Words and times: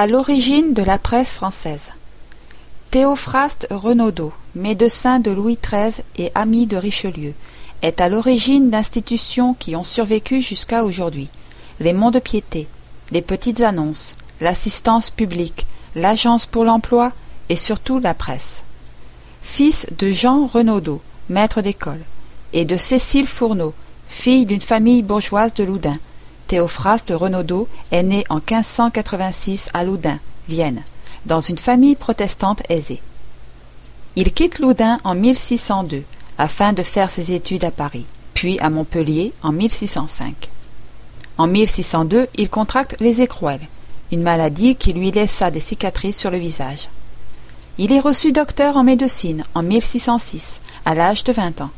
À 0.00 0.06
l'origine 0.06 0.72
de 0.72 0.82
la 0.82 0.96
presse 0.96 1.34
française. 1.34 1.92
Théophraste 2.90 3.66
Renaudot, 3.70 4.32
médecin 4.54 5.18
de 5.20 5.30
Louis 5.30 5.58
XIII 5.62 6.02
et 6.16 6.32
ami 6.34 6.66
de 6.66 6.78
Richelieu, 6.78 7.34
est 7.82 8.00
à 8.00 8.08
l'origine 8.08 8.70
d'institutions 8.70 9.52
qui 9.52 9.76
ont 9.76 9.84
survécu 9.84 10.40
jusqu'à 10.40 10.84
aujourd'hui. 10.84 11.28
Les 11.80 11.92
monts 11.92 12.10
de 12.10 12.18
piété, 12.18 12.66
les 13.10 13.20
petites 13.20 13.60
annonces, 13.60 14.16
l'assistance 14.40 15.10
publique, 15.10 15.66
l'agence 15.94 16.46
pour 16.46 16.64
l'emploi 16.64 17.12
et 17.50 17.56
surtout 17.56 17.98
la 17.98 18.14
presse. 18.14 18.62
Fils 19.42 19.86
de 19.98 20.10
Jean 20.10 20.46
Renaudot, 20.46 21.02
maître 21.28 21.60
d'école, 21.60 22.00
et 22.54 22.64
de 22.64 22.78
Cécile 22.78 23.26
Fourneau, 23.26 23.74
fille 24.08 24.46
d'une 24.46 24.62
famille 24.62 25.02
bourgeoise 25.02 25.52
de 25.52 25.64
Loudun, 25.64 25.98
Théophraste 26.50 27.12
Renaudot 27.14 27.68
est 27.92 28.02
né 28.02 28.24
en 28.28 28.38
1586 28.38 29.68
à 29.72 29.84
Loudun, 29.84 30.18
Vienne, 30.48 30.82
dans 31.24 31.38
une 31.38 31.58
famille 31.58 31.94
protestante 31.94 32.64
aisée. 32.68 33.00
Il 34.16 34.32
quitte 34.32 34.58
Loudun 34.58 34.98
en 35.04 35.14
1602 35.14 36.02
afin 36.38 36.72
de 36.72 36.82
faire 36.82 37.12
ses 37.12 37.30
études 37.30 37.64
à 37.64 37.70
Paris, 37.70 38.04
puis 38.34 38.58
à 38.58 38.68
Montpellier 38.68 39.32
en 39.44 39.52
1605. 39.52 40.50
En 41.38 41.46
1602, 41.46 42.26
il 42.34 42.48
contracte 42.48 42.96
les 42.98 43.20
écrouelles, 43.20 43.68
une 44.10 44.24
maladie 44.24 44.74
qui 44.74 44.92
lui 44.92 45.12
laissa 45.12 45.52
des 45.52 45.60
cicatrices 45.60 46.18
sur 46.18 46.32
le 46.32 46.38
visage. 46.38 46.88
Il 47.78 47.92
est 47.92 48.00
reçu 48.00 48.32
docteur 48.32 48.76
en 48.76 48.82
médecine 48.82 49.44
en 49.54 49.62
1606, 49.62 50.60
à 50.84 50.96
l'âge 50.96 51.22
de 51.22 51.32
vingt 51.32 51.60
ans. 51.60 51.70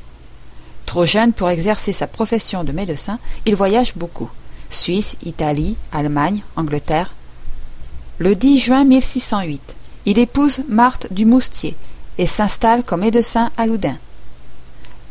Trop 0.86 1.04
jeune 1.04 1.34
pour 1.34 1.50
exercer 1.50 1.92
sa 1.92 2.06
profession 2.06 2.64
de 2.64 2.72
médecin, 2.72 3.18
il 3.44 3.54
voyage 3.54 3.96
beaucoup. 3.96 4.30
Suisse, 4.74 5.16
Italie, 5.24 5.76
Allemagne, 5.92 6.42
Angleterre. 6.56 7.14
Le 8.18 8.34
10 8.34 8.58
juin 8.58 8.84
1608, 8.84 9.76
il 10.06 10.18
épouse 10.18 10.62
Marthe 10.68 11.12
du 11.12 11.26
Moustier 11.26 11.76
et 12.18 12.26
s'installe 12.26 12.82
comme 12.82 13.00
médecin 13.00 13.50
à 13.56 13.66
Loudun. 13.66 13.98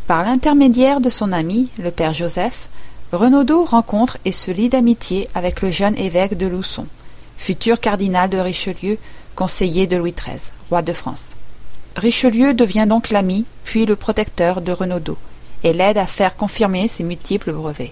Par 0.07 0.23
l'intermédiaire 0.23 1.01
de 1.01 1.09
son 1.09 1.31
ami, 1.31 1.69
le 1.77 1.91
père 1.91 2.13
Joseph, 2.13 2.69
Renaudot 3.11 3.65
rencontre 3.65 4.17
et 4.25 4.31
se 4.31 4.51
lie 4.51 4.69
d'amitié 4.69 5.27
avec 5.35 5.61
le 5.61 5.71
jeune 5.71 5.97
évêque 5.97 6.37
de 6.37 6.47
Luçon, 6.47 6.87
futur 7.37 7.79
cardinal 7.79 8.29
de 8.29 8.37
Richelieu, 8.37 8.97
conseiller 9.35 9.87
de 9.87 9.97
Louis 9.97 10.13
XIII, 10.13 10.39
roi 10.69 10.81
de 10.81 10.93
France. 10.93 11.35
Richelieu 11.95 12.53
devient 12.53 12.85
donc 12.87 13.09
l'ami, 13.09 13.45
puis 13.63 13.85
le 13.85 13.95
protecteur 13.95 14.61
de 14.61 14.71
Renaudot, 14.71 15.17
et 15.63 15.73
l'aide 15.73 15.97
à 15.97 16.05
faire 16.05 16.37
confirmer 16.37 16.87
ses 16.87 17.03
multiples 17.03 17.51
brevets. 17.51 17.91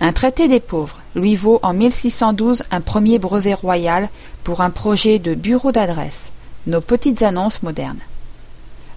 Un 0.00 0.12
traité 0.12 0.46
des 0.48 0.60
pauvres 0.60 1.00
lui 1.14 1.36
vaut 1.36 1.58
en 1.62 1.72
1612 1.72 2.64
un 2.70 2.80
premier 2.80 3.18
brevet 3.18 3.54
royal 3.54 4.10
pour 4.44 4.60
un 4.60 4.70
projet 4.70 5.18
de 5.18 5.34
bureau 5.34 5.72
d'adresse, 5.72 6.30
nos 6.66 6.80
petites 6.82 7.22
annonces 7.22 7.62
modernes. 7.62 8.00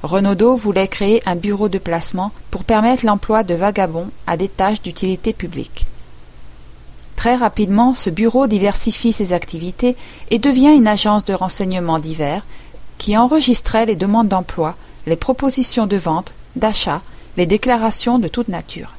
Renaudot 0.04 0.56
voulait 0.56 0.88
créer 0.88 1.22
un 1.26 1.36
bureau 1.36 1.70
de 1.70 1.78
placement 1.78 2.32
pour 2.52 2.64
permettre 2.64 3.06
l'emploi 3.06 3.44
de 3.44 3.54
vagabonds 3.56 4.10
à 4.28 4.38
des 4.38 4.48
tâches 4.48 4.82
d'utilité 4.82 5.34
publique. 5.34 5.86
Très 7.16 7.36
rapidement, 7.36 7.94
ce 7.94 8.10
bureau 8.10 8.48
diversifie 8.48 9.12
ses 9.12 9.34
activités 9.34 9.98
et 10.32 10.40
devient 10.40 10.74
une 10.74 10.88
agence 10.88 11.26
de 11.26 11.34
renseignements 11.34 12.00
divers 12.00 12.46
qui 12.98 13.18
enregistrait 13.18 13.86
les 13.86 13.98
demandes 13.98 14.30
d'emploi, 14.30 14.76
les 15.06 15.18
propositions 15.18 15.86
de 15.86 15.98
vente, 15.98 16.34
d'achat, 16.56 17.02
les 17.36 17.46
déclarations 17.46 18.20
de 18.20 18.28
toute 18.28 18.48
nature. 18.48 18.96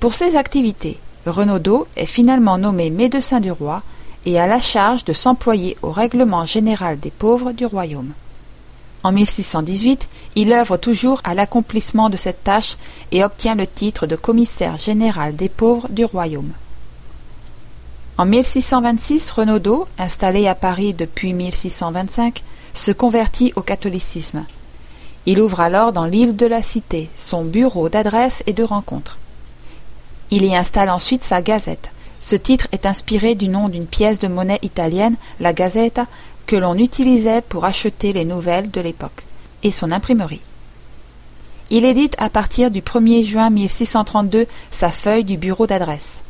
Pour 0.00 0.14
ces 0.14 0.36
activités, 0.36 0.96
Renaudot 1.26 1.88
est 1.96 2.06
finalement 2.06 2.56
nommé 2.56 2.88
médecin 2.88 3.40
du 3.40 3.50
roi 3.50 3.82
et 4.26 4.38
a 4.38 4.46
la 4.46 4.60
charge 4.60 5.04
de 5.04 5.12
s'employer 5.12 5.76
au 5.82 5.90
règlement 5.90 6.44
général 6.44 7.00
des 7.00 7.10
pauvres 7.10 7.50
du 7.50 7.66
royaume. 7.66 8.12
En 9.02 9.10
1618, 9.10 10.08
il 10.36 10.52
œuvre 10.52 10.76
toujours 10.76 11.20
à 11.24 11.34
l'accomplissement 11.34 12.10
de 12.10 12.16
cette 12.16 12.44
tâche 12.44 12.76
et 13.10 13.24
obtient 13.24 13.56
le 13.56 13.66
titre 13.66 14.06
de 14.06 14.14
commissaire 14.14 14.76
général 14.76 15.34
des 15.34 15.48
pauvres 15.48 15.88
du 15.88 16.04
royaume. 16.04 16.52
En 18.18 18.24
1626, 18.24 19.32
Renaudot, 19.32 19.88
installé 19.98 20.46
à 20.46 20.54
Paris 20.54 20.94
depuis 20.94 21.32
1625, 21.32 22.44
se 22.72 22.92
convertit 22.92 23.52
au 23.56 23.62
catholicisme. 23.62 24.44
Il 25.26 25.40
ouvre 25.40 25.60
alors 25.60 25.92
dans 25.92 26.04
l'île 26.04 26.36
de 26.36 26.46
la 26.46 26.62
Cité 26.62 27.08
son 27.18 27.44
bureau 27.44 27.88
d'adresse 27.88 28.44
et 28.46 28.52
de 28.52 28.62
rencontre. 28.62 29.18
Il 30.30 30.44
y 30.44 30.54
installe 30.54 30.90
ensuite 30.90 31.24
sa 31.24 31.40
gazette. 31.40 31.90
Ce 32.20 32.36
titre 32.36 32.68
est 32.72 32.84
inspiré 32.84 33.34
du 33.34 33.48
nom 33.48 33.68
d'une 33.68 33.86
pièce 33.86 34.18
de 34.18 34.28
monnaie 34.28 34.58
italienne, 34.62 35.16
la 35.40 35.52
Gazzetta, 35.52 36.06
que 36.46 36.56
l'on 36.56 36.76
utilisait 36.76 37.42
pour 37.42 37.64
acheter 37.64 38.12
les 38.12 38.24
nouvelles 38.24 38.70
de 38.70 38.80
l'époque, 38.80 39.24
et 39.62 39.70
son 39.70 39.92
imprimerie. 39.92 40.42
Il 41.70 41.84
édite 41.84 42.14
à 42.18 42.30
partir 42.30 42.70
du 42.70 42.80
1er 42.80 43.24
juin 43.24 43.50
1632 43.50 44.46
sa 44.70 44.90
feuille 44.90 45.24
du 45.24 45.36
bureau 45.36 45.66
d'adresse. 45.66 46.22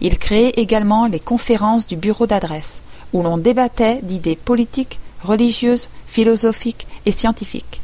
Il 0.00 0.18
crée 0.18 0.48
également 0.50 1.06
les 1.06 1.20
conférences 1.20 1.86
du 1.86 1.96
bureau 1.96 2.26
d'adresse, 2.26 2.80
où 3.12 3.22
l'on 3.22 3.38
débattait 3.38 4.00
d'idées 4.02 4.36
politiques, 4.36 5.00
religieuses, 5.22 5.88
philosophiques 6.06 6.86
et 7.06 7.12
scientifiques. 7.12 7.80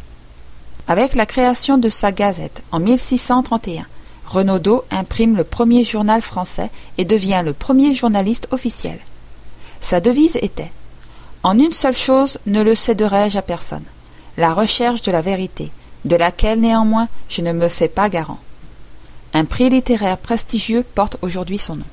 Avec 0.86 1.14
la 1.16 1.26
création 1.26 1.78
de 1.78 1.88
sa 1.88 2.12
gazette 2.12 2.62
en 2.70 2.78
1631, 2.78 3.86
Renaudot 4.26 4.84
imprime 4.90 5.36
le 5.36 5.44
premier 5.44 5.84
journal 5.84 6.22
français 6.22 6.70
et 6.98 7.04
devient 7.04 7.42
le 7.44 7.52
premier 7.52 7.94
journaliste 7.94 8.48
officiel. 8.50 8.98
Sa 9.80 10.00
devise 10.00 10.36
était 10.36 10.72
En 11.42 11.58
une 11.58 11.72
seule 11.72 11.96
chose 11.96 12.38
ne 12.46 12.62
le 12.62 12.74
céderai-je 12.74 13.38
à 13.38 13.42
personne 13.42 13.84
la 14.36 14.52
recherche 14.52 15.02
de 15.02 15.12
la 15.12 15.20
vérité, 15.20 15.70
de 16.04 16.16
laquelle 16.16 16.60
néanmoins 16.60 17.08
je 17.28 17.42
ne 17.42 17.52
me 17.52 17.68
fais 17.68 17.88
pas 17.88 18.08
garant. 18.08 18.40
Un 19.32 19.44
prix 19.44 19.70
littéraire 19.70 20.18
prestigieux 20.18 20.84
porte 20.94 21.16
aujourd'hui 21.22 21.58
son 21.58 21.76
nom. 21.76 21.84